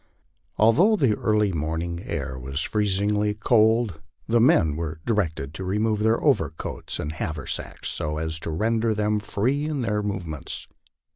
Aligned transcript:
Although 0.57 0.95
the 0.95 1.13
early 1.15 1.51
morning 1.51 2.01
air 2.03 2.35
was 2.35 2.63
freen 2.63 2.87
ingly 3.11 3.39
cold, 3.39 4.01
the 4.27 4.41
men 4.41 4.75
were 4.75 4.99
directed 5.05 5.53
to 5.53 5.63
remove 5.63 5.99
their 5.99 6.19
overcoats 6.19 6.97
and 6.97 7.11
haversacks, 7.11 7.89
so 7.89 8.17
as 8.17 8.39
to 8.39 8.49
render 8.49 8.95
them 8.95 9.19
free 9.19 9.65
in 9.65 9.81
their 9.81 10.01
movements. 10.01 10.67